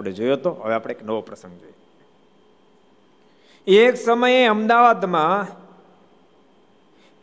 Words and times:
આપણે 0.00 0.12
જોયો 0.12 0.36
તો, 0.36 0.50
હવે 0.50 0.74
આપણે 0.74 0.94
એક 0.94 1.04
નવો 1.04 1.20
પ્રસંગ 1.20 1.60
જોઈએ. 1.60 1.72
એક 3.66 3.96
સમયે 3.96 4.46
અમદાવાદમાં 4.46 5.46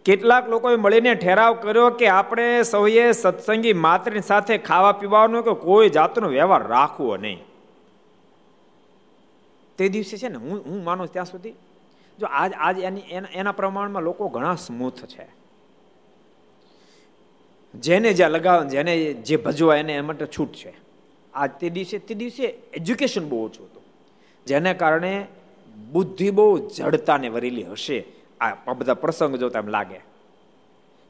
કેટલાક 0.06 0.50
લોકોએ 0.50 0.76
મળીને 0.76 1.16
ઠેરાવ 1.16 1.54
કર્યો 1.54 1.90
કે 1.90 2.08
આપણે 2.08 2.64
સૌએ 2.64 3.12
સત્સંગી 3.12 3.74
માત્રની 3.74 4.22
સાથે 4.22 4.58
ખાવા 4.58 4.92
પીવાનો 4.92 5.42
કે 5.42 5.54
કોઈ 5.54 5.90
જાતનો 5.90 6.28
વ્યવહાર 6.28 6.68
રાખવો 6.68 7.18
નહીં. 7.18 7.44
તે 9.78 9.90
દિવસે 9.90 10.18
છે 10.18 10.28
ને, 10.28 10.38
હું 10.38 10.64
હું 10.66 10.84
માનું 10.84 11.08
ત્યાં 11.08 11.26
સુધી, 11.26 11.54
જો 12.20 12.26
આજ 12.26 12.54
આજ 12.60 12.80
એની, 12.80 13.02
એના 13.34 13.52
પ્રમાણમાં 13.52 14.04
લોકો 14.04 14.28
ઘણા 14.28 14.56
સ્મૂથ 14.56 15.06
છે. 15.06 15.28
જેને 17.76 18.14
જ્યાં 18.14 18.32
લગાવ, 18.32 18.68
જેને 18.68 19.14
જે 19.14 19.38
ભજવા, 19.38 19.76
એને 19.76 19.94
એ 19.94 20.02
માટે 20.02 20.26
છૂટ 20.26 20.54
છે. 20.54 20.87
આ 21.38 21.48
તે 21.48 21.70
દિવસે 21.70 21.98
તે 22.00 22.14
દિવસે 22.16 22.44
એજ્યુકેશન 22.74 23.30
બહુ 23.30 23.46
ઓછું 23.46 23.66
હતું. 23.66 23.84
જેને 24.48 24.74
કારણે 24.74 25.26
બુદ્ધિ 25.92 26.30
બહુ 26.32 26.58
જડતાને 26.68 27.30
વરેલી 27.30 27.64
હશે. 27.64 28.06
આ 28.42 28.74
બધા 28.74 28.94
પ્રસંગ 28.94 29.36
જોતા 29.36 29.60
એમ 29.60 29.68
લાગે. 29.68 30.00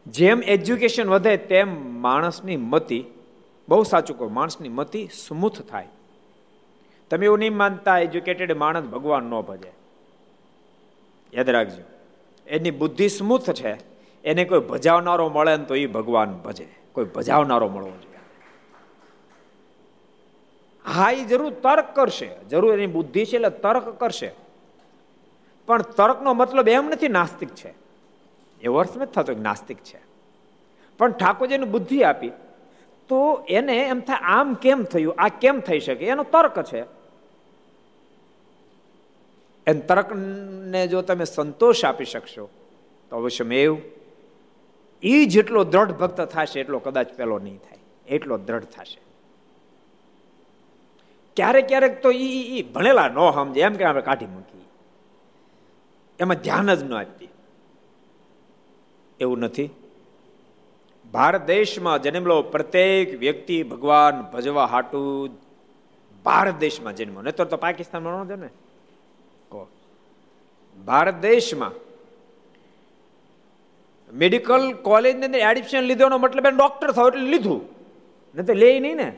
જેમ 0.05 0.41
એજ્યુકેશન 0.43 1.09
વધે 1.09 1.37
તેમ 1.37 1.67
માણસની 2.01 2.57
મતિ, 2.57 3.03
બહુ 3.67 3.83
સાચું 3.83 4.17
કહો, 4.17 4.27
માણસની 4.29 4.69
મતિ 4.69 5.07
સ્મૂથ 5.27 5.61
થાય. 5.61 5.87
તમે 7.09 7.25
એવું 7.25 7.39
નહીં 7.39 7.55
માનતા, 7.55 7.99
એજ્યુકેટેડ 7.99 8.51
માણસ 8.55 8.85
ભગવાન 8.85 9.23
ન 9.23 9.41
ભજે. 9.41 9.71
યાદ 11.33 11.49
રાખજો, 11.49 11.83
એની 12.47 12.71
બુદ્ધિ 12.71 13.07
સ્મૂથ 13.09 13.49
છે, 13.51 13.73
એને 14.23 14.45
કોઈ 14.45 14.59
ભજાવનારો 14.59 15.29
મળે 15.29 15.57
ને 15.57 15.65
તો 15.65 15.75
એ 15.75 15.85
ભગવાન 15.87 16.33
ભજે. 16.45 16.67
કોઈ 16.93 17.05
ભજાવનારો 17.05 17.67
મળવો 17.69 17.91
જોઈએ. 17.91 18.06
હા 20.97 21.11
એ 21.11 21.23
જરૂર 21.25 21.53
તર્ક 21.53 21.95
કરશે. 21.95 22.29
જરૂર 22.49 22.73
એની 22.73 22.87
બુદ્ધિ 22.87 23.25
છે 23.25 23.35
એટલે 23.35 23.49
તર્ક 23.49 23.99
કરશે. 23.99 24.31
પણ 25.67 25.81
તર્કનો 25.81 26.33
મતલબ 26.33 26.69
એમ 26.69 26.89
નથી 26.89 27.07
નાસ્તિક 27.07 27.49
છે. 27.49 27.73
એવો 28.61 28.77
અર્થ 28.77 28.97
નથી 28.97 29.11
થતો 29.11 29.33
નાસ્તિક 29.33 29.77
છે. 29.77 29.99
પણ 30.97 31.11
ઠાકોરજીને 31.11 31.65
બુદ્ધિ 31.65 32.03
આપી. 32.03 32.29
તો 33.09 33.45
એને 33.49 33.77
એમ 33.77 33.99
થાય, 33.99 34.17
આમ 34.21 34.53
કેમ 34.53 34.83
થયું? 34.83 35.15
આ 35.17 35.27
કેમ 35.27 35.59
થઈ 35.59 35.79
શકે? 35.79 36.05
એનો 36.05 36.23
તર્ક 36.23 36.63
છે. 36.63 36.83
એમ 39.67 39.79
તર્કને 39.79 40.87
જો 40.87 41.01
તમે 41.01 41.25
સંતોષ 41.25 41.85
આપી 41.85 42.05
શકશો, 42.05 42.49
તો 43.09 43.17
અવશ્ય 43.17 43.55
એવું 43.55 43.81
એ 45.03 45.25
જેટલો 45.25 45.63
દ્રઢ 45.63 45.91
ભક્ત 45.91 46.21
થશે, 46.21 46.59
એટલો 46.59 46.79
કદાચ 46.79 47.07
પેલો 47.13 47.39
નહીં 47.39 47.57
થાય. 47.57 47.79
એટલો 48.07 48.37
દ્રઢ 48.37 48.63
થશે. 48.63 49.06
ક્યારેક 51.37 51.67
ક્યારેક 51.67 51.95
તો 52.03 52.11
એ 52.11 52.61
ભણેલા 52.75 53.07
ન 53.07 53.19
સમજે. 53.35 53.61
એમ 53.61 53.73
કે 53.79 53.83
આપણે 53.83 54.05
કાઢી 54.09 54.31
મૂકી 54.35 54.63
એમાં 56.19 56.37
ધ્યાન 56.43 56.75
જ 56.75 56.83
ન 56.83 56.93
આપતી. 56.93 57.29
એવું 59.19 59.39
નથી. 59.39 59.69
ભારત 61.13 61.41
દેશમાં 61.45 62.01
જન્મેલો 62.01 62.37
પ્રત્યેક 62.53 63.19
વ્યક્તિ 63.19 63.57
ભગવાન 63.63 64.15
ભજવા 64.33 64.65
હાટું 64.65 65.29
ભારત 66.23 66.55
દેશમાં 66.59 66.95
જન્મ્યો. 66.95 67.21
નહીં 67.21 67.35
તો 67.35 67.57
પાકિસ્તાનમાં 67.57 68.23
ન 68.23 68.29
જન્મે. 68.31 68.49
ભારત 70.77 71.15
દેશમાં 71.21 71.73
મેડિકલ 74.13 74.63
કોલેજની 74.87 75.25
અંદર 75.25 75.39
એડમિશન 75.39 75.87
લીધોનો 75.89 76.17
મતલબ 76.17 76.47
ડોક્ટર 76.47 76.91
થયો 76.91 77.07
એટલે 77.07 77.29
લીધું. 77.33 77.61
નહીં 78.35 78.47
તો 78.47 78.53
લે 78.53 78.69
નહીં 78.79 78.97
ને. 78.97 79.09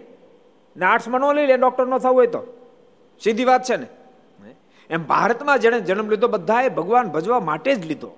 આર્ટ્સમાં 0.86 1.22
ન 1.22 1.34
લઈ 1.34 1.48
લે 1.48 1.58
ડોક્ટર 1.58 1.88
ન 1.88 1.98
થવું 1.98 2.16
હોય 2.16 2.28
તો. 2.28 2.72
સીધી 3.24 3.46
વાત 3.46 3.64
છે 3.64 3.76
ને? 3.76 3.88
એમ 4.90 5.08
ભારતમાં 5.08 5.60
જેણે 5.60 5.80
જન્મ 5.80 6.10
લીધો 6.10 6.28
બધાએ 6.28 6.70
ભગવાન 6.70 7.10
ભજવા 7.10 7.40
માટે 7.40 7.76
જ 7.76 7.86
લીધો. 7.86 8.18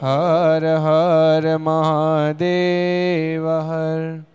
હર 0.01 0.63
હર 0.77 1.57
મહાદેવ 1.57 3.45
હર 3.67 4.30